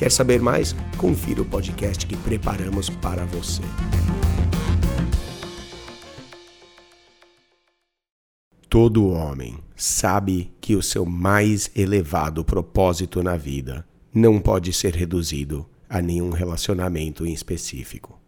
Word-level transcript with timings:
Quer 0.00 0.10
saber 0.10 0.40
mais? 0.40 0.74
Confira 0.96 1.42
o 1.42 1.44
podcast 1.44 2.06
que 2.06 2.16
preparamos 2.16 2.88
para 2.88 3.26
você. 3.26 3.60
Todo 8.66 9.10
homem 9.10 9.58
sabe 9.76 10.54
que 10.58 10.74
o 10.74 10.82
seu 10.82 11.04
mais 11.04 11.70
elevado 11.76 12.42
propósito 12.42 13.22
na 13.22 13.36
vida 13.36 13.86
não 14.14 14.40
pode 14.40 14.72
ser 14.72 14.94
reduzido 14.94 15.68
a 15.86 16.00
nenhum 16.00 16.30
relacionamento 16.30 17.26
em 17.26 17.34
específico. 17.34 18.18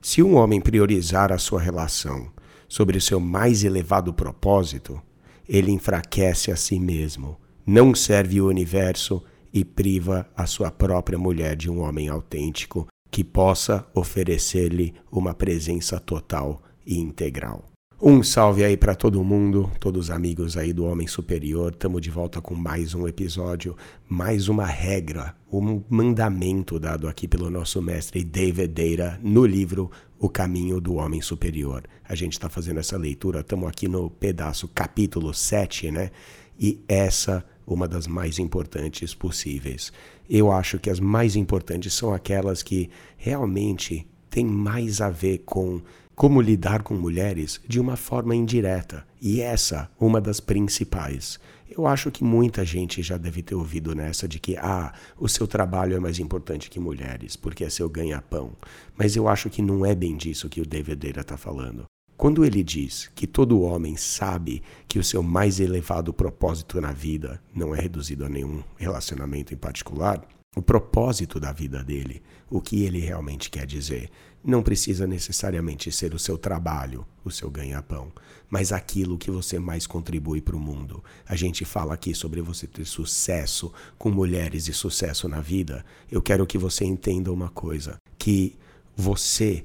Se 0.00 0.22
um 0.22 0.36
homem 0.36 0.60
priorizar 0.60 1.32
a 1.32 1.38
sua 1.38 1.60
relação 1.60 2.30
sobre 2.68 2.96
o 2.96 3.00
seu 3.00 3.18
mais 3.18 3.64
elevado 3.64 4.14
propósito, 4.14 5.02
ele 5.48 5.72
enfraquece 5.72 6.52
a 6.52 6.56
si 6.56 6.78
mesmo, 6.78 7.36
não 7.66 7.92
serve 7.92 8.40
o 8.40 8.46
universo 8.46 9.20
e 9.52 9.64
priva 9.64 10.28
a 10.36 10.46
sua 10.46 10.70
própria 10.70 11.18
mulher 11.18 11.56
de 11.56 11.70
um 11.70 11.80
homem 11.80 12.08
autêntico 12.08 12.86
que 13.10 13.22
possa 13.22 13.86
oferecer-lhe 13.94 14.94
uma 15.10 15.34
presença 15.34 16.00
total 16.00 16.62
e 16.86 16.98
integral. 16.98 17.72
Um 18.04 18.20
salve 18.20 18.64
aí 18.64 18.76
para 18.76 18.96
todo 18.96 19.22
mundo, 19.22 19.70
todos 19.78 20.06
os 20.06 20.10
amigos 20.10 20.56
aí 20.56 20.72
do 20.72 20.84
Homem 20.84 21.06
Superior. 21.06 21.70
Estamos 21.70 22.02
de 22.02 22.10
volta 22.10 22.40
com 22.40 22.52
mais 22.52 22.94
um 22.94 23.06
episódio, 23.06 23.76
mais 24.08 24.48
uma 24.48 24.66
regra, 24.66 25.36
um 25.52 25.80
mandamento 25.88 26.80
dado 26.80 27.06
aqui 27.06 27.28
pelo 27.28 27.48
nosso 27.48 27.80
mestre 27.80 28.24
David 28.24 28.72
Deira 28.72 29.20
no 29.22 29.46
livro 29.46 29.88
O 30.18 30.28
Caminho 30.28 30.80
do 30.80 30.94
Homem 30.94 31.20
Superior. 31.20 31.84
A 32.02 32.16
gente 32.16 32.32
está 32.32 32.48
fazendo 32.48 32.80
essa 32.80 32.96
leitura, 32.96 33.38
estamos 33.38 33.68
aqui 33.68 33.86
no 33.86 34.10
pedaço 34.10 34.66
capítulo 34.66 35.32
7, 35.32 35.92
né? 35.92 36.10
E 36.58 36.80
essa 36.88 37.44
uma 37.66 37.86
das 37.86 38.06
mais 38.06 38.38
importantes 38.38 39.14
possíveis. 39.14 39.92
Eu 40.28 40.50
acho 40.50 40.78
que 40.78 40.90
as 40.90 41.00
mais 41.00 41.36
importantes 41.36 41.94
são 41.94 42.12
aquelas 42.12 42.62
que 42.62 42.90
realmente 43.16 44.06
têm 44.30 44.44
mais 44.44 45.00
a 45.00 45.10
ver 45.10 45.38
com 45.44 45.80
como 46.14 46.40
lidar 46.40 46.82
com 46.82 46.94
mulheres 46.94 47.60
de 47.66 47.80
uma 47.80 47.96
forma 47.96 48.34
indireta. 48.34 49.06
E 49.20 49.40
essa, 49.40 49.90
uma 49.98 50.20
das 50.20 50.40
principais. 50.40 51.38
Eu 51.70 51.86
acho 51.86 52.10
que 52.10 52.22
muita 52.22 52.64
gente 52.64 53.02
já 53.02 53.16
deve 53.16 53.42
ter 53.42 53.54
ouvido 53.54 53.94
nessa 53.94 54.28
de 54.28 54.38
que 54.38 54.56
ah, 54.56 54.92
o 55.18 55.28
seu 55.28 55.46
trabalho 55.46 55.96
é 55.96 56.00
mais 56.00 56.18
importante 56.18 56.68
que 56.68 56.78
mulheres, 56.78 57.34
porque 57.34 57.64
é 57.64 57.70
seu 57.70 57.88
ganha-pão. 57.88 58.52
Mas 58.96 59.16
eu 59.16 59.26
acho 59.26 59.48
que 59.48 59.62
não 59.62 59.86
é 59.86 59.94
bem 59.94 60.16
disso 60.16 60.50
que 60.50 60.60
o 60.60 60.66
David 60.66 61.18
está 61.18 61.36
falando. 61.36 61.91
Quando 62.16 62.44
ele 62.44 62.62
diz 62.62 63.10
que 63.14 63.26
todo 63.26 63.62
homem 63.62 63.96
sabe 63.96 64.62
que 64.86 64.98
o 64.98 65.04
seu 65.04 65.22
mais 65.22 65.58
elevado 65.58 66.12
propósito 66.12 66.80
na 66.80 66.92
vida 66.92 67.42
não 67.54 67.74
é 67.74 67.80
reduzido 67.80 68.24
a 68.24 68.28
nenhum 68.28 68.62
relacionamento 68.76 69.52
em 69.52 69.56
particular, 69.56 70.24
o 70.54 70.60
propósito 70.60 71.40
da 71.40 71.50
vida 71.50 71.82
dele, 71.82 72.22
o 72.50 72.60
que 72.60 72.84
ele 72.84 73.00
realmente 73.00 73.48
quer 73.50 73.66
dizer, 73.66 74.10
não 74.44 74.62
precisa 74.62 75.06
necessariamente 75.06 75.90
ser 75.90 76.14
o 76.14 76.18
seu 76.18 76.36
trabalho, 76.36 77.06
o 77.24 77.30
seu 77.30 77.50
ganha-pão, 77.50 78.12
mas 78.50 78.72
aquilo 78.72 79.16
que 79.16 79.30
você 79.30 79.58
mais 79.58 79.86
contribui 79.86 80.42
para 80.42 80.56
o 80.56 80.60
mundo. 80.60 81.02
A 81.26 81.34
gente 81.36 81.64
fala 81.64 81.94
aqui 81.94 82.14
sobre 82.14 82.42
você 82.42 82.66
ter 82.66 82.84
sucesso 82.84 83.72
com 83.96 84.10
mulheres 84.10 84.68
e 84.68 84.74
sucesso 84.74 85.26
na 85.28 85.40
vida. 85.40 85.84
Eu 86.10 86.20
quero 86.20 86.46
que 86.46 86.58
você 86.58 86.84
entenda 86.84 87.32
uma 87.32 87.48
coisa: 87.48 87.96
que 88.18 88.54
você 88.94 89.64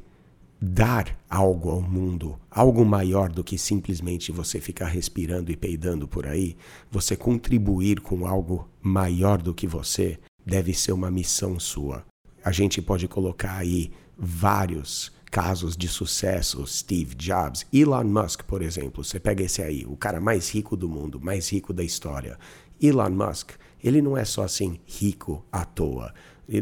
dar 0.59 1.17
algo 1.29 1.69
ao 1.69 1.81
mundo, 1.81 2.39
algo 2.49 2.83
maior 2.83 3.29
do 3.29 3.43
que 3.43 3.57
simplesmente 3.57 4.31
você 4.31 4.59
ficar 4.59 4.87
respirando 4.87 5.51
e 5.51 5.55
peidando 5.55 6.07
por 6.07 6.25
aí, 6.25 6.57
você 6.89 7.15
contribuir 7.15 8.01
com 8.01 8.25
algo 8.25 8.67
maior 8.81 9.41
do 9.41 9.53
que 9.53 9.67
você, 9.67 10.19
deve 10.45 10.73
ser 10.73 10.93
uma 10.93 11.11
missão 11.11 11.59
sua. 11.59 12.03
A 12.43 12.51
gente 12.51 12.81
pode 12.81 13.07
colocar 13.07 13.57
aí 13.57 13.91
vários 14.17 15.11
casos 15.29 15.75
de 15.75 15.87
sucesso, 15.87 16.65
Steve 16.65 17.13
Jobs, 17.15 17.65
Elon 17.71 18.05
Musk, 18.05 18.43
por 18.43 18.61
exemplo. 18.61 19.03
Você 19.03 19.19
pega 19.19 19.43
esse 19.43 19.61
aí, 19.61 19.85
o 19.85 19.95
cara 19.95 20.19
mais 20.19 20.49
rico 20.49 20.75
do 20.75 20.87
mundo, 20.87 21.19
mais 21.21 21.51
rico 21.51 21.73
da 21.73 21.83
história. 21.83 22.39
Elon 22.81 23.09
Musk, 23.09 23.51
ele 23.83 24.01
não 24.01 24.17
é 24.17 24.25
só 24.25 24.43
assim 24.43 24.79
rico 24.85 25.45
à 25.51 25.65
toa. 25.65 26.13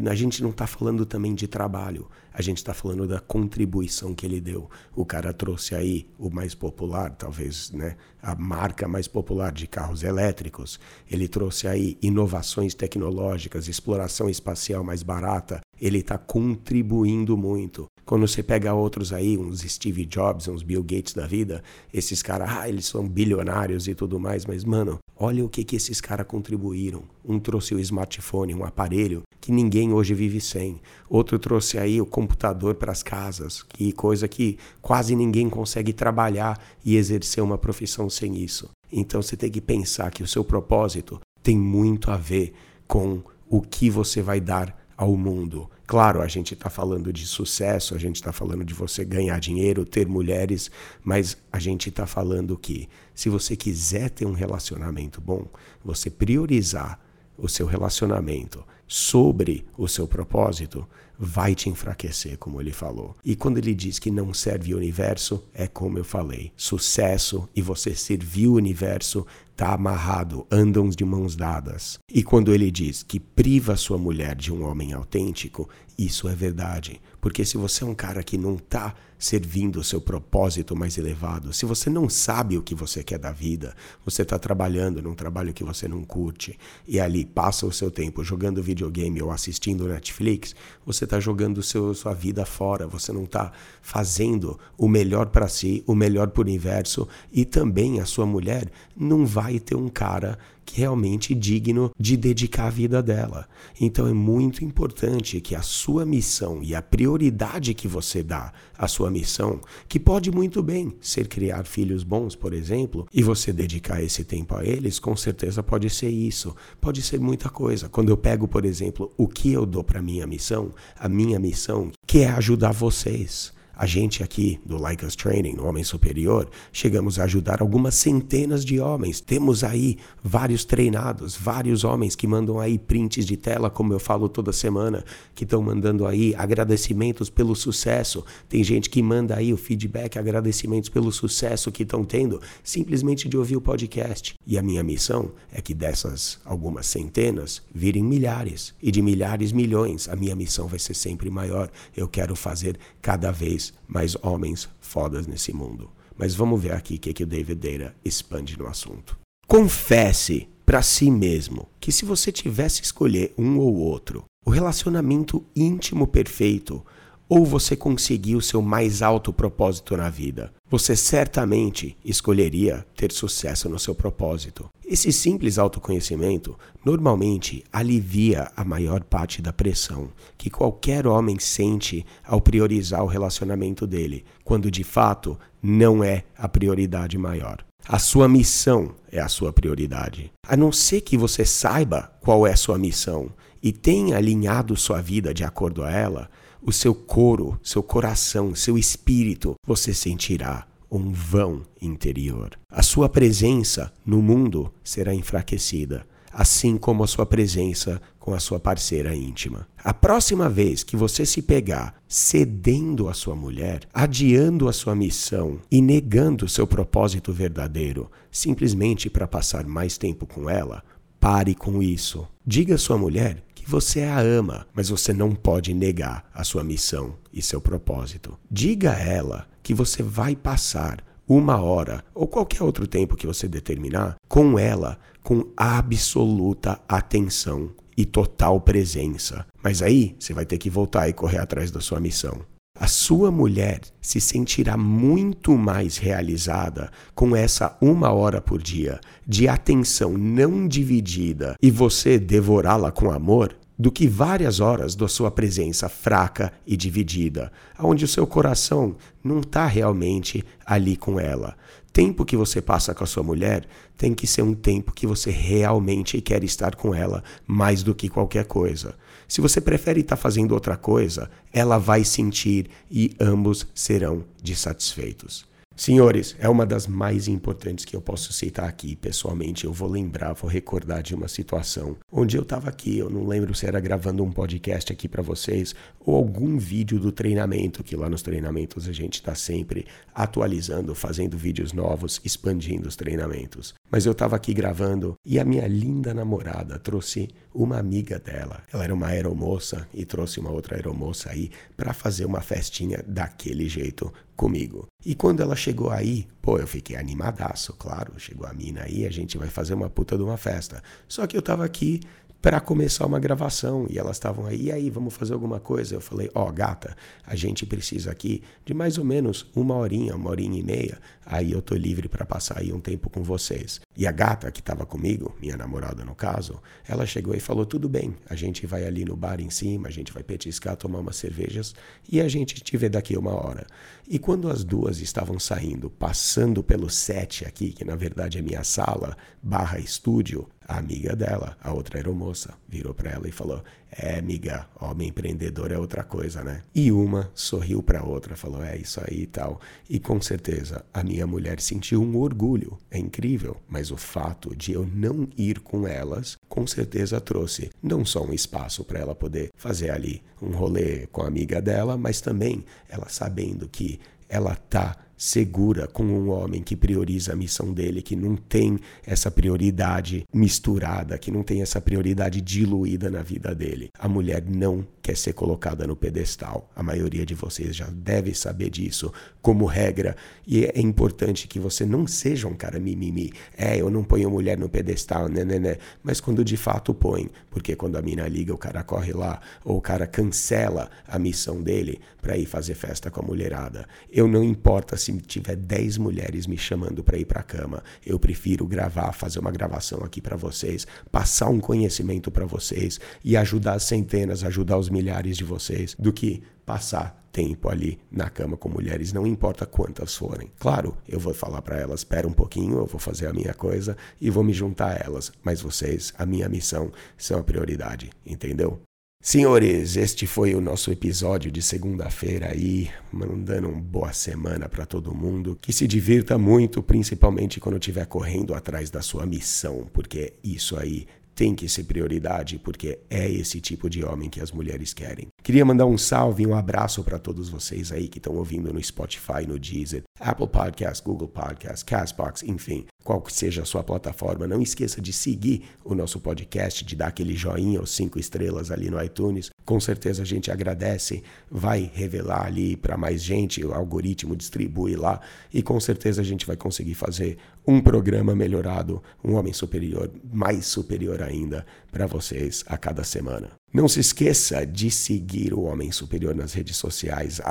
A 0.09 0.15
gente 0.15 0.41
não 0.41 0.49
está 0.49 0.65
falando 0.65 1.05
também 1.05 1.35
de 1.35 1.47
trabalho, 1.47 2.09
a 2.33 2.41
gente 2.41 2.57
está 2.57 2.73
falando 2.73 3.07
da 3.07 3.19
contribuição 3.19 4.15
que 4.15 4.25
ele 4.25 4.41
deu. 4.41 4.67
O 4.95 5.05
cara 5.05 5.31
trouxe 5.31 5.75
aí 5.75 6.07
o 6.17 6.31
mais 6.31 6.55
popular, 6.55 7.11
talvez, 7.11 7.69
né, 7.69 7.95
a 8.19 8.33
marca 8.33 8.87
mais 8.87 9.07
popular 9.07 9.51
de 9.51 9.67
carros 9.67 10.01
elétricos. 10.01 10.79
Ele 11.09 11.27
trouxe 11.27 11.67
aí 11.67 11.99
inovações 12.01 12.73
tecnológicas, 12.73 13.67
exploração 13.67 14.27
espacial 14.27 14.83
mais 14.83 15.03
barata. 15.03 15.61
Ele 15.79 15.99
está 15.99 16.17
contribuindo 16.17 17.37
muito. 17.37 17.85
Quando 18.05 18.27
você 18.27 18.41
pega 18.41 18.73
outros 18.73 19.13
aí, 19.13 19.37
uns 19.37 19.61
Steve 19.61 20.05
Jobs, 20.05 20.47
uns 20.47 20.63
Bill 20.63 20.83
Gates 20.83 21.13
da 21.13 21.25
vida, 21.25 21.63
esses 21.93 22.21
caras, 22.21 22.49
ah, 22.51 22.67
eles 22.67 22.85
são 22.85 23.07
bilionários 23.07 23.87
e 23.87 23.95
tudo 23.95 24.19
mais, 24.19 24.45
mas, 24.45 24.63
mano, 24.63 24.99
olha 25.15 25.43
o 25.43 25.49
que, 25.49 25.63
que 25.63 25.75
esses 25.75 26.01
caras 26.01 26.27
contribuíram. 26.27 27.03
Um 27.23 27.39
trouxe 27.39 27.73
o 27.73 27.79
smartphone, 27.79 28.53
um 28.53 28.63
aparelho 28.63 29.23
que 29.45 29.51
ninguém 29.51 29.93
hoje 29.93 30.15
vive 30.15 30.41
sem. 30.41 30.81
Outro 31.07 31.37
trouxe 31.37 31.77
aí 31.77 32.01
o 32.01 32.05
computador 32.05 32.73
para 32.73 32.91
as 32.91 33.03
casas, 33.03 33.61
que 33.61 33.91
coisa 33.91 34.27
que 34.27 34.57
quase 34.81 35.15
ninguém 35.15 35.51
consegue 35.51 35.93
trabalhar 35.93 36.59
e 36.83 36.95
exercer 36.95 37.43
uma 37.43 37.55
profissão 37.55 38.09
sem 38.09 38.37
isso. 38.37 38.71
Então 38.91 39.21
você 39.21 39.37
tem 39.37 39.51
que 39.51 39.61
pensar 39.61 40.09
que 40.09 40.23
o 40.23 40.27
seu 40.27 40.43
propósito 40.43 41.21
tem 41.43 41.55
muito 41.55 42.09
a 42.09 42.17
ver 42.17 42.55
com 42.87 43.21
o 43.47 43.61
que 43.61 43.87
você 43.87 44.19
vai 44.19 44.41
dar 44.41 44.75
ao 44.97 45.15
mundo. 45.15 45.69
Claro, 45.85 46.23
a 46.23 46.27
gente 46.27 46.55
está 46.55 46.67
falando 46.67 47.13
de 47.13 47.27
sucesso, 47.27 47.93
a 47.93 47.99
gente 47.99 48.15
está 48.15 48.33
falando 48.33 48.65
de 48.65 48.73
você 48.73 49.05
ganhar 49.05 49.39
dinheiro, 49.39 49.85
ter 49.85 50.07
mulheres, 50.07 50.71
mas 51.03 51.37
a 51.51 51.59
gente 51.59 51.89
está 51.89 52.07
falando 52.07 52.57
que 52.57 52.89
se 53.13 53.29
você 53.29 53.55
quiser 53.55 54.09
ter 54.09 54.25
um 54.25 54.33
relacionamento 54.33 55.21
bom, 55.21 55.45
você 55.83 56.09
priorizar 56.09 56.99
o 57.37 57.47
seu 57.47 57.67
relacionamento 57.67 58.65
sobre 58.87 59.65
o 59.77 59.87
seu 59.87 60.07
propósito, 60.07 60.87
vai 61.17 61.55
te 61.55 61.69
enfraquecer, 61.69 62.37
como 62.37 62.61
ele 62.61 62.71
falou. 62.71 63.15
E 63.23 63.35
quando 63.35 63.57
ele 63.57 63.73
diz 63.73 63.99
que 63.99 64.11
não 64.11 64.33
serve 64.33 64.73
o 64.73 64.77
universo, 64.77 65.43
é 65.53 65.67
como 65.67 65.97
eu 65.97 66.03
falei: 66.03 66.51
sucesso 66.55 67.47
e 67.55 67.61
você 67.61 67.95
servir 67.95 68.47
o 68.47 68.55
universo 68.55 69.25
está 69.51 69.73
amarrado, 69.73 70.45
andam 70.51 70.89
de 70.89 71.05
mãos 71.05 71.35
dadas. 71.35 71.97
E 72.11 72.21
quando 72.21 72.53
ele 72.53 72.69
diz 72.69 73.03
que 73.03 73.19
priva 73.19 73.77
sua 73.77 73.97
mulher 73.97 74.35
de 74.35 74.51
um 74.51 74.65
homem 74.65 74.91
autêntico, 74.91 75.69
isso 75.97 76.27
é 76.27 76.35
verdade. 76.35 77.01
Porque 77.21 77.45
se 77.45 77.57
você 77.57 77.83
é 77.83 77.87
um 77.87 77.95
cara 77.95 78.21
que 78.21 78.37
não 78.37 78.55
está 78.55 78.93
servindo 79.17 79.79
o 79.79 79.83
seu 79.83 80.01
propósito 80.01 80.75
mais 80.75 80.97
elevado, 80.97 81.53
se 81.53 81.65
você 81.65 81.89
não 81.89 82.09
sabe 82.09 82.57
o 82.57 82.61
que 82.61 82.75
você 82.75 83.01
quer 83.01 83.17
da 83.17 83.31
vida, 83.31 83.73
você 84.03 84.23
está 84.23 84.37
trabalhando 84.37 85.01
num 85.01 85.15
trabalho 85.15 85.53
que 85.53 85.63
você 85.63 85.87
não 85.87 86.03
curte 86.03 86.59
e 86.85 86.99
ali 86.99 87.25
passa 87.25 87.65
o 87.65 87.71
seu 87.71 87.89
tempo 87.89 88.23
jogando 88.23 88.61
videogame 88.61 89.21
ou 89.21 89.31
assistindo 89.31 89.87
Netflix, 89.87 90.53
você 90.85 91.04
está 91.05 91.19
jogando 91.19 91.63
seu, 91.63 91.93
sua 91.93 92.13
vida 92.13 92.45
fora, 92.45 92.85
você 92.85 93.11
não 93.11 93.23
está 93.23 93.51
fazendo 93.81 94.59
o 94.77 94.87
melhor 94.87 95.27
para 95.27 95.47
si, 95.47 95.83
o 95.87 95.95
melhor 95.95 96.27
para 96.27 96.41
o 96.41 96.43
universo 96.43 97.07
e 97.31 97.45
também 97.45 97.99
a 97.99 98.05
sua 98.05 98.25
mulher 98.25 98.69
não 98.95 99.25
vai 99.25 99.59
ter 99.59 99.75
um 99.75 99.89
cara 99.89 100.37
realmente 100.73 101.33
digno 101.33 101.91
de 101.99 102.17
dedicar 102.17 102.67
a 102.67 102.69
vida 102.69 103.01
dela. 103.01 103.47
Então 103.79 104.07
é 104.07 104.13
muito 104.13 104.63
importante 104.63 105.39
que 105.41 105.55
a 105.55 105.61
sua 105.61 106.05
missão 106.05 106.61
e 106.61 106.75
a 106.75 106.81
prioridade 106.81 107.73
que 107.73 107.87
você 107.87 108.23
dá 108.23 108.51
à 108.77 108.87
sua 108.87 109.09
missão, 109.09 109.59
que 109.87 109.99
pode 109.99 110.31
muito 110.31 110.61
bem 110.61 110.95
ser 110.99 111.27
criar 111.27 111.65
filhos 111.65 112.03
bons, 112.03 112.35
por 112.35 112.53
exemplo, 112.53 113.07
e 113.13 113.23
você 113.23 113.53
dedicar 113.53 114.01
esse 114.01 114.23
tempo 114.23 114.55
a 114.55 114.65
eles, 114.65 114.99
com 114.99 115.15
certeza 115.15 115.63
pode 115.63 115.89
ser 115.89 116.09
isso. 116.09 116.55
Pode 116.79 117.01
ser 117.01 117.19
muita 117.19 117.49
coisa. 117.49 117.89
Quando 117.89 118.09
eu 118.09 118.17
pego, 118.17 118.47
por 118.47 118.65
exemplo, 118.65 119.11
o 119.17 119.27
que 119.27 119.51
eu 119.51 119.65
dou 119.65 119.83
para 119.83 120.01
minha 120.01 120.27
missão, 120.27 120.73
a 120.97 121.07
minha 121.07 121.39
missão, 121.39 121.91
que 122.05 122.19
é 122.19 122.29
ajudar 122.29 122.71
vocês 122.71 123.54
A 123.77 123.85
gente 123.85 124.23
aqui 124.23 124.59
do 124.65 124.77
Like 124.77 125.05
Us 125.05 125.17
Training, 125.17 125.53
no 125.53 125.65
Homem 125.65 125.83
Superior, 125.83 126.49
chegamos 126.71 127.19
a 127.19 127.25
ajudar 127.25 127.61
algumas 127.61 127.95
centenas 127.95 128.63
de 128.63 128.79
homens. 128.79 129.19
Temos 129.19 129.65
aí 129.65 129.97
vários 130.23 130.63
treinados, 130.63 131.35
vários 131.35 131.83
homens 131.83 132.15
que 132.15 132.25
mandam 132.25 132.57
aí 132.57 132.79
prints 132.79 133.25
de 133.25 133.35
tela, 133.35 133.69
como 133.69 133.91
eu 133.91 133.99
falo 133.99 134.29
toda 134.29 134.53
semana, 134.53 135.03
que 135.33 135.43
estão 135.43 135.61
mandando 135.61 136.07
aí 136.07 136.33
agradecimentos 136.37 137.29
pelo 137.29 137.53
sucesso. 137.53 138.23
Tem 138.47 138.63
gente 138.63 138.89
que 138.89 139.01
manda 139.01 139.35
aí 139.35 139.51
o 139.51 139.57
feedback, 139.57 140.17
agradecimentos 140.17 140.89
pelo 140.89 141.11
sucesso 141.11 141.69
que 141.69 141.83
estão 141.83 142.05
tendo, 142.05 142.41
simplesmente 142.63 143.27
de 143.27 143.37
ouvir 143.37 143.57
o 143.57 143.61
podcast. 143.61 144.35
E 144.47 144.57
a 144.57 144.63
minha 144.63 144.83
missão 144.83 145.31
é 145.51 145.61
que 145.61 145.73
dessas 145.73 146.39
algumas 146.45 146.85
centenas 146.85 147.61
virem 147.73 148.03
milhares 148.03 148.73
e 148.81 148.89
de 148.89 149.01
milhares 149.01 149.51
milhões. 149.51 150.07
A 150.07 150.15
minha 150.15 150.35
missão 150.35 150.65
vai 150.65 150.79
ser 150.79 150.93
sempre 150.93 151.29
maior. 151.29 151.69
Eu 151.95 152.07
quero 152.07 152.35
fazer 152.37 152.77
cada 153.01 153.31
vez 153.31 153.64
mais 153.87 154.15
homens 154.21 154.69
fodas 154.79 155.27
nesse 155.27 155.53
mundo. 155.53 155.89
Mas 156.17 156.33
vamos 156.33 156.61
ver 156.61 156.73
aqui 156.73 156.95
o 156.95 156.99
que, 156.99 157.13
que 157.13 157.23
o 157.23 157.27
David 157.27 157.55
Data 157.55 157.95
expande 158.03 158.57
no 158.57 158.67
assunto. 158.67 159.17
Confesse 159.47 160.47
para 160.65 160.81
si 160.81 161.11
mesmo 161.11 161.67
que 161.79 161.91
se 161.91 162.05
você 162.05 162.31
tivesse 162.31 162.81
escolher 162.81 163.33
um 163.37 163.59
ou 163.59 163.75
outro, 163.75 164.23
o 164.45 164.49
relacionamento 164.49 165.45
íntimo 165.55 166.07
perfeito 166.07 166.83
ou 167.27 167.45
você 167.45 167.75
conseguir 167.75 168.35
o 168.35 168.41
seu 168.41 168.61
mais 168.61 169.01
alto 169.01 169.33
propósito 169.33 169.97
na 169.97 170.09
vida, 170.09 170.53
você 170.69 170.95
certamente 170.95 171.97
escolheria 172.03 172.85
ter 172.95 173.11
sucesso 173.11 173.69
no 173.69 173.79
seu 173.79 173.95
propósito. 173.95 174.69
Esse 174.85 175.11
simples 175.11 175.57
autoconhecimento 175.57 176.57
normalmente 176.83 177.63
alivia 177.73 178.51
a 178.55 178.63
maior 178.63 179.03
parte 179.03 179.41
da 179.41 179.51
pressão 179.51 180.09
que 180.37 180.49
qualquer 180.49 181.07
homem 181.07 181.39
sente 181.39 182.05
ao 182.23 182.39
priorizar 182.39 183.03
o 183.03 183.07
relacionamento 183.07 183.87
dele, 183.87 184.23
quando 184.43 184.69
de 184.69 184.83
fato 184.83 185.39
não 185.61 186.03
é 186.03 186.23
a 186.37 186.47
prioridade 186.47 187.17
maior. 187.17 187.65
A 187.87 187.99
sua 187.99 188.27
missão 188.27 188.95
é 189.11 189.19
a 189.19 189.27
sua 189.27 189.53
prioridade. 189.53 190.31
A 190.47 190.57
não 190.57 190.71
ser 190.71 191.01
que 191.01 191.17
você 191.17 191.45
saiba 191.45 192.11
qual 192.19 192.45
é 192.45 192.55
sua 192.55 192.77
missão 192.77 193.31
e 193.61 193.71
tenha 193.71 194.17
alinhado 194.17 194.75
sua 194.75 195.01
vida 195.01 195.33
de 195.33 195.43
acordo 195.43 195.83
a 195.83 195.91
ela, 195.91 196.29
o 196.65 196.71
seu 196.71 196.95
coro, 196.95 197.59
seu 197.61 197.83
coração, 197.83 198.55
seu 198.55 198.77
espírito, 198.77 199.53
você 199.65 199.93
sentirá 199.93 200.65
um 200.91 201.11
vão 201.11 201.61
interior. 201.79 202.57
A 202.69 202.81
sua 202.81 203.07
presença 203.07 203.93
no 204.03 204.21
mundo 204.21 204.73
será 204.83 205.13
enfraquecida, 205.13 206.05
assim 206.31 206.75
como 206.75 207.03
a 207.03 207.07
sua 207.07 207.25
presença 207.25 208.01
com 208.19 208.33
a 208.33 208.39
sua 208.39 208.59
parceira 208.59 209.15
íntima. 209.15 209.67
A 209.77 209.93
próxima 209.93 210.49
vez 210.49 210.83
que 210.83 210.97
você 210.97 211.23
se 211.23 211.43
pegar 211.43 211.95
cedendo 212.07 213.07
a 213.07 213.13
sua 213.13 213.35
mulher, 213.35 213.81
adiando 213.93 214.67
a 214.67 214.73
sua 214.73 214.95
missão 214.95 215.59
e 215.69 215.81
negando 215.81 216.49
seu 216.49 216.65
propósito 216.65 217.31
verdadeiro, 217.31 218.09
simplesmente 218.31 219.07
para 219.07 219.27
passar 219.27 219.65
mais 219.65 219.99
tempo 219.99 220.25
com 220.25 220.49
ela, 220.49 220.83
pare 221.19 221.53
com 221.53 221.83
isso. 221.83 222.27
Diga 222.45 222.75
à 222.75 222.77
sua 222.77 222.97
mulher 222.97 223.44
você 223.65 224.03
a 224.03 224.19
ama, 224.19 224.67
mas 224.73 224.89
você 224.89 225.11
não 225.11 225.33
pode 225.33 225.73
negar 225.73 226.29
a 226.33 226.43
sua 226.43 226.63
missão 226.63 227.15
e 227.33 227.41
seu 227.41 227.59
propósito. 227.59 228.37
Diga 228.49 228.93
a 228.93 228.99
ela 228.99 229.47
que 229.63 229.73
você 229.73 230.03
vai 230.03 230.35
passar 230.35 231.03
uma 231.27 231.59
hora 231.59 232.03
ou 232.13 232.27
qualquer 232.27 232.63
outro 232.63 232.85
tempo 232.85 233.15
que 233.15 233.25
você 233.25 233.47
determinar 233.47 234.15
com 234.27 234.59
ela 234.59 234.99
com 235.23 235.51
absoluta 235.57 236.79
atenção 236.87 237.71
e 237.97 238.05
total 238.05 238.61
presença. 238.61 239.45
Mas 239.63 239.81
aí 239.81 240.15
você 240.19 240.33
vai 240.33 240.45
ter 240.45 240.59
que 240.59 240.69
voltar 240.69 241.09
e 241.09 241.13
correr 241.13 241.39
atrás 241.39 241.71
da 241.71 241.81
sua 241.81 241.99
missão. 241.99 242.41
A 242.77 242.87
sua 242.87 243.31
mulher 243.31 243.79
se 244.01 244.19
sentirá 244.19 244.75
muito 244.75 245.57
mais 245.57 245.95
realizada 245.95 246.91
com 247.15 247.33
essa 247.33 247.77
uma 247.79 248.11
hora 248.11 248.41
por 248.41 248.61
dia 248.61 248.99
de 249.25 249.47
atenção 249.47 250.17
não 250.17 250.67
dividida 250.67 251.55
e 251.61 251.71
você 251.71 252.19
devorá-la 252.19 252.91
com 252.91 253.09
amor 253.09 253.55
do 253.79 253.89
que 253.89 254.07
várias 254.07 254.59
horas 254.59 254.93
da 254.93 255.07
sua 255.07 255.31
presença 255.31 255.87
fraca 255.87 256.51
e 256.67 256.75
dividida, 256.75 257.49
onde 257.79 258.03
o 258.03 258.09
seu 258.09 258.27
coração 258.27 258.97
não 259.23 259.39
está 259.39 259.65
realmente 259.67 260.43
ali 260.65 260.97
com 260.97 261.17
ela. 261.17 261.55
Tempo 261.93 262.25
que 262.25 262.35
você 262.35 262.61
passa 262.61 262.93
com 262.93 263.05
a 263.05 263.07
sua 263.07 263.23
mulher 263.23 263.65
tem 263.97 264.13
que 264.13 264.27
ser 264.27 264.41
um 264.41 264.53
tempo 264.53 264.91
que 264.91 265.07
você 265.07 265.31
realmente 265.31 266.19
quer 266.19 266.43
estar 266.43 266.75
com 266.75 266.93
ela 266.93 267.23
mais 267.47 267.83
do 267.83 267.95
que 267.95 268.09
qualquer 268.09 268.43
coisa. 268.43 268.95
Se 269.27 269.41
você 269.41 269.59
prefere 269.59 270.01
estar 270.01 270.15
fazendo 270.15 270.53
outra 270.53 270.77
coisa, 270.77 271.29
ela 271.51 271.77
vai 271.77 272.03
sentir 272.03 272.69
e 272.89 273.15
ambos 273.19 273.67
serão 273.73 274.23
dissatisfeitos. 274.41 275.45
Senhores, 275.75 276.37
é 276.39 276.47
uma 276.47 276.65
das 276.65 276.87
mais 276.87 277.27
importantes 277.27 277.83
que 277.83 277.93
eu 277.93 278.01
posso 278.01 278.31
citar 278.31 278.65
aqui. 278.65 278.95
Pessoalmente, 278.95 279.65
eu 279.65 279.73
vou 279.73 279.89
lembrar, 279.89 280.31
vou 280.31 280.49
recordar 280.49 281.03
de 281.03 281.13
uma 281.13 281.27
situação 281.27 281.97
onde 282.09 282.37
eu 282.37 282.43
estava 282.43 282.69
aqui, 282.69 282.97
eu 282.97 283.09
não 283.09 283.27
lembro 283.27 283.53
se 283.53 283.65
era 283.65 283.77
gravando 283.81 284.23
um 284.23 284.31
podcast 284.31 284.93
aqui 284.93 285.09
para 285.09 285.21
vocês 285.21 285.75
ou 285.99 286.15
algum 286.15 286.57
vídeo 286.57 286.97
do 286.97 287.11
treinamento, 287.11 287.83
que 287.83 287.93
lá 287.93 288.09
nos 288.09 288.21
treinamentos 288.21 288.87
a 288.87 288.93
gente 288.93 289.15
está 289.15 289.35
sempre 289.35 289.85
atualizando, 290.13 290.95
fazendo 290.95 291.37
vídeos 291.37 291.73
novos, 291.73 292.21
expandindo 292.23 292.87
os 292.87 292.95
treinamentos. 292.95 293.73
Mas 293.91 294.05
eu 294.05 294.13
estava 294.13 294.37
aqui 294.37 294.53
gravando 294.53 295.15
e 295.25 295.37
a 295.37 295.43
minha 295.43 295.67
linda 295.67 296.13
namorada 296.13 296.79
trouxe 296.79 297.27
uma 297.53 297.77
amiga 297.77 298.17
dela. 298.19 298.63
Ela 298.71 298.83
era 298.85 298.93
uma 298.93 299.07
aeromoça 299.07 299.87
e 299.93 300.05
trouxe 300.05 300.39
uma 300.39 300.51
outra 300.51 300.75
aeromoça 300.75 301.31
aí 301.31 301.51
para 301.75 301.93
fazer 301.93 302.25
uma 302.25 302.41
festinha 302.41 303.03
daquele 303.05 303.67
jeito 303.67 304.11
comigo. 304.35 304.87
E 305.05 305.15
quando 305.15 305.41
ela 305.41 305.55
chegou 305.55 305.89
aí, 305.89 306.27
pô, 306.41 306.57
eu 306.57 306.67
fiquei 306.67 306.95
animadaço, 306.95 307.73
claro. 307.73 308.13
Chegou 308.17 308.45
a 308.47 308.53
mina 308.53 308.83
aí, 308.83 309.05
a 309.05 309.11
gente 309.11 309.37
vai 309.37 309.49
fazer 309.49 309.73
uma 309.73 309.89
puta 309.89 310.17
de 310.17 310.23
uma 310.23 310.37
festa. 310.37 310.81
Só 311.07 311.25
que 311.25 311.37
eu 311.37 311.41
tava 311.41 311.63
aqui 311.63 312.01
para 312.45 312.59
começar 312.59 313.07
uma 313.07 313.19
gravação 313.19 313.87
e 313.89 313.97
elas 313.97 314.17
estavam 314.17 314.45
aí, 314.45 314.65
e 314.65 314.71
aí, 314.71 314.89
vamos 314.91 315.15
fazer 315.15 315.33
alguma 315.33 315.59
coisa? 315.59 315.95
Eu 315.95 315.99
falei, 315.99 316.29
ó, 316.35 316.47
oh, 316.47 316.51
gata, 316.51 316.95
a 317.25 317.35
gente 317.35 317.65
precisa 317.65 318.11
aqui 318.11 318.43
de 318.63 318.71
mais 318.71 318.99
ou 318.99 319.03
menos 319.03 319.49
uma 319.55 319.73
horinha, 319.75 320.15
uma 320.15 320.29
horinha 320.29 320.59
e 320.59 320.63
meia, 320.63 320.99
aí 321.25 321.53
eu 321.53 321.61
tô 321.61 321.73
livre 321.73 322.07
para 322.07 322.23
passar 322.23 322.59
aí 322.59 322.71
um 322.71 322.79
tempo 322.79 323.09
com 323.09 323.23
vocês. 323.23 323.81
E 323.97 324.05
a 324.05 324.11
gata 324.11 324.51
que 324.51 324.59
estava 324.59 324.85
comigo, 324.85 325.33
minha 325.39 325.55
namorada 325.55 326.03
no 326.03 326.13
caso, 326.13 326.61
ela 326.85 327.05
chegou 327.05 327.33
e 327.33 327.39
falou, 327.39 327.65
tudo 327.65 327.87
bem, 327.87 328.13
a 328.29 328.35
gente 328.35 328.67
vai 328.67 328.85
ali 328.85 329.05
no 329.05 329.15
bar 329.15 329.39
em 329.39 329.49
cima, 329.49 329.87
a 329.87 329.91
gente 329.91 330.11
vai 330.11 330.21
petiscar, 330.21 330.75
tomar 330.75 330.99
umas 330.99 331.15
cervejas 331.15 331.73
e 332.11 332.19
a 332.19 332.27
gente 332.27 332.55
te 332.55 332.75
vê 332.75 332.89
daqui 332.89 333.15
uma 333.15 333.31
hora. 333.31 333.65
E 334.07 334.19
quando 334.19 334.49
as 334.49 334.65
duas 334.65 334.99
estavam 334.99 335.39
saindo, 335.39 335.89
passando 335.89 336.61
pelo 336.61 336.89
set 336.89 337.45
aqui, 337.45 337.71
que 337.71 337.85
na 337.85 337.95
verdade 337.95 338.37
é 338.37 338.41
minha 338.41 338.63
sala 338.63 339.15
barra 339.41 339.79
estúdio, 339.79 340.47
a 340.67 340.77
amiga 340.77 341.15
dela, 341.15 341.55
a 341.61 341.71
outra 341.71 341.97
aeromoça, 341.97 342.53
virou 342.67 342.93
para 342.93 343.11
ela 343.11 343.27
e 343.27 343.31
falou: 343.31 343.63
É, 343.97 344.19
amiga, 344.19 344.67
homem 344.79 345.07
empreendedor 345.07 345.71
é 345.71 345.77
outra 345.77 346.03
coisa, 346.03 346.43
né? 346.43 346.63
E 346.73 346.91
uma 346.91 347.31
sorriu 347.33 347.81
para 347.81 348.03
outra, 348.03 348.35
falou: 348.35 348.61
É 348.61 348.75
isso 348.75 348.99
aí 348.99 349.21
e 349.21 349.25
tal. 349.25 349.61
E 349.89 349.99
com 349.99 350.19
certeza 350.19 350.85
a 350.93 351.01
minha 351.01 351.25
mulher 351.25 351.61
sentiu 351.61 352.03
um 352.03 352.17
orgulho, 352.17 352.77
é 352.91 352.99
incrível, 352.99 353.55
mas 353.69 353.91
o 353.91 353.97
fato 353.97 354.53
de 354.53 354.73
eu 354.73 354.85
não 354.85 355.29
ir 355.37 355.59
com 355.59 355.87
elas, 355.87 356.37
com 356.49 356.67
certeza 356.67 357.21
trouxe 357.21 357.69
não 357.81 358.03
só 358.03 358.21
um 358.25 358.33
espaço 358.33 358.83
para 358.83 358.99
ela 358.99 359.15
poder 359.15 359.49
fazer 359.55 359.91
ali 359.91 360.21
um 360.41 360.51
rolê 360.51 361.07
com 361.07 361.21
a 361.21 361.27
amiga 361.27 361.61
dela, 361.61 361.97
mas 361.97 362.19
também 362.19 362.65
ela 362.89 363.07
sabendo 363.07 363.67
que 363.69 363.99
ela 364.27 364.55
tá 364.55 365.04
segura 365.17 365.87
com 365.87 366.03
um 366.03 366.29
homem 366.29 366.61
que 366.61 366.75
prioriza 366.75 367.33
a 367.33 367.35
missão 367.35 367.73
dele, 367.73 368.01
que 368.01 368.15
não 368.15 368.35
tem 368.35 368.79
essa 369.05 369.31
prioridade 369.31 370.25
misturada, 370.33 371.17
que 371.17 371.31
não 371.31 371.43
tem 371.43 371.61
essa 371.61 371.79
prioridade 371.79 372.41
diluída 372.41 373.09
na 373.09 373.21
vida 373.21 373.53
dele. 373.53 373.89
A 373.97 374.07
mulher 374.07 374.43
não 374.47 374.85
quer 375.01 375.15
ser 375.15 375.33
colocada 375.33 375.85
no 375.85 375.95
pedestal. 375.95 376.69
A 376.75 376.81
maioria 376.81 377.25
de 377.25 377.35
vocês 377.35 377.75
já 377.75 377.87
deve 377.91 378.33
saber 378.33 378.71
disso 378.71 379.13
como 379.39 379.65
regra. 379.65 380.15
E 380.47 380.65
é 380.65 380.79
importante 380.79 381.47
que 381.47 381.59
você 381.59 381.85
não 381.85 382.07
seja 382.07 382.47
um 382.47 382.55
cara 382.55 382.79
mimimi. 382.79 383.31
É, 383.55 383.79
eu 383.79 383.91
não 383.91 384.03
ponho 384.03 384.31
mulher 384.31 384.57
no 384.57 384.67
pedestal, 384.67 385.29
né, 385.29 385.45
né, 385.45 385.59
né. 385.59 385.77
Mas 386.01 386.19
quando 386.19 386.43
de 386.43 386.57
fato 386.57 386.91
põe, 386.93 387.29
porque 387.51 387.75
quando 387.75 387.97
a 387.97 388.01
mina 388.01 388.27
liga, 388.27 388.53
o 388.53 388.57
cara 388.57 388.83
corre 388.83 389.13
lá, 389.13 389.39
ou 389.63 389.77
o 389.77 389.81
cara 389.81 390.07
cancela 390.07 390.89
a 391.07 391.19
missão 391.19 391.61
dele 391.61 391.99
para 392.19 392.35
ir 392.35 392.47
fazer 392.47 392.73
festa 392.73 393.11
com 393.11 393.21
a 393.21 393.23
mulherada. 393.23 393.87
Eu 394.11 394.27
não 394.27 394.43
importa 394.43 394.97
se 394.97 395.04
tiver 395.13 395.55
10 395.55 395.97
mulheres 395.97 396.47
me 396.47 396.57
chamando 396.57 397.03
para 397.03 397.17
ir 397.17 397.25
para 397.25 397.43
cama, 397.43 397.83
eu 398.05 398.19
prefiro 398.19 398.65
gravar, 398.65 399.11
fazer 399.13 399.39
uma 399.39 399.51
gravação 399.51 399.99
aqui 400.03 400.21
para 400.21 400.35
vocês, 400.35 400.85
passar 401.11 401.49
um 401.49 401.59
conhecimento 401.59 402.31
para 402.31 402.45
vocês 402.45 402.99
e 403.23 403.35
ajudar 403.37 403.79
centenas, 403.79 404.43
ajudar 404.43 404.77
os 404.77 404.89
milhares 404.89 405.37
de 405.37 405.43
vocês, 405.43 405.95
do 405.97 406.11
que 406.11 406.43
passar 406.65 407.23
tempo 407.31 407.69
ali 407.69 407.99
na 408.09 408.29
cama 408.29 408.55
com 408.55 408.69
mulheres, 408.69 409.11
não 409.11 409.27
importa 409.27 409.65
quantas 409.65 410.15
forem. 410.15 410.49
Claro, 410.57 410.97
eu 411.05 411.19
vou 411.19 411.33
falar 411.33 411.61
para 411.61 411.77
elas, 411.77 411.99
espera 411.99 412.25
um 412.25 412.31
pouquinho, 412.31 412.77
eu 412.77 412.85
vou 412.85 412.99
fazer 412.99 413.27
a 413.27 413.33
minha 413.33 413.53
coisa 413.53 413.97
e 414.21 414.29
vou 414.29 414.41
me 414.41 414.53
juntar 414.53 414.91
a 414.91 415.05
elas, 415.05 415.33
mas 415.43 415.61
vocês, 415.61 416.13
a 416.17 416.25
minha 416.25 416.47
missão, 416.47 416.91
são 417.17 417.39
a 417.39 417.43
prioridade, 417.43 418.09
entendeu? 418.25 418.79
Senhores, 419.25 419.97
este 419.97 420.27
foi 420.27 420.53
o 420.53 420.61
nosso 420.61 420.91
episódio 420.91 421.51
de 421.51 421.59
segunda-feira 421.59 422.51
aí, 422.51 422.91
mandando 423.11 423.69
uma 423.69 423.81
boa 423.81 424.13
semana 424.13 424.69
para 424.69 424.85
todo 424.85 425.15
mundo. 425.15 425.57
Que 425.59 425.73
se 425.73 425.87
divirta 425.87 426.37
muito, 426.37 426.83
principalmente 426.83 427.59
quando 427.59 427.79
estiver 427.79 428.05
correndo 428.05 428.53
atrás 428.53 428.91
da 428.91 429.01
sua 429.01 429.25
missão, 429.25 429.89
porque 429.91 430.33
isso 430.43 430.77
aí 430.77 431.07
tem 431.33 431.55
que 431.55 431.67
ser 431.67 431.85
prioridade, 431.85 432.59
porque 432.59 432.99
é 433.09 433.27
esse 433.27 433.59
tipo 433.59 433.89
de 433.89 434.05
homem 434.05 434.29
que 434.29 434.39
as 434.39 434.51
mulheres 434.51 434.93
querem. 434.93 435.27
Queria 435.43 435.65
mandar 435.65 435.87
um 435.87 435.97
salve 435.97 436.43
e 436.43 436.47
um 436.47 436.55
abraço 436.55 437.03
para 437.03 437.17
todos 437.17 437.49
vocês 437.49 437.91
aí 437.91 438.07
que 438.07 438.19
estão 438.19 438.35
ouvindo 438.35 438.71
no 438.71 438.81
Spotify, 438.81 439.47
no 439.47 439.57
Deezer, 439.57 440.03
Apple 440.19 440.47
Podcast, 440.47 441.03
Google 441.03 441.27
Podcast, 441.27 441.83
Castbox, 441.83 442.43
enfim, 442.43 442.85
qual 443.05 443.21
que 443.21 443.31
seja 443.31 443.61
a 443.61 443.65
sua 443.65 443.83
plataforma. 443.83 444.47
Não 444.47 444.63
esqueça 444.63 444.99
de 444.99 445.13
seguir 445.13 445.63
o 445.83 445.93
nosso 445.93 446.19
podcast, 446.19 446.83
de 446.83 446.95
dar 446.95 447.07
aquele 447.07 447.35
joinha 447.35 447.79
ou 447.79 447.85
cinco 447.85 448.19
estrelas 448.19 448.71
ali 448.71 448.89
no 448.89 449.01
iTunes. 449.01 449.51
Com 449.63 449.79
certeza 449.79 450.23
a 450.23 450.25
gente 450.25 450.51
agradece, 450.51 451.23
vai 451.49 451.89
revelar 451.93 452.47
ali 452.47 452.75
para 452.75 452.97
mais 452.97 453.21
gente, 453.21 453.63
o 453.63 453.73
algoritmo 453.73 454.35
distribui 454.35 454.95
lá 454.95 455.21
e 455.53 455.61
com 455.61 455.79
certeza 455.79 456.21
a 456.21 456.25
gente 456.25 456.47
vai 456.47 456.57
conseguir 456.57 456.95
fazer 456.95 457.37
um 457.67 457.79
programa 457.79 458.35
melhorado, 458.35 459.01
um 459.23 459.35
homem 459.35 459.53
superior, 459.53 460.11
mais 460.33 460.65
superior 460.65 461.21
ainda 461.21 461.63
para 461.91 462.07
vocês 462.07 462.63
a 462.65 462.75
cada 462.75 463.03
semana. 463.03 463.51
Não 463.73 463.87
se 463.89 463.99
esqueça 463.99 464.65
de 464.65 464.89
seguir 464.89 465.53
o 465.53 465.63
Homem 465.63 465.91
Superior 465.91 466.33
nas 466.33 466.53
redes 466.53 466.77
sociais, 466.77 467.41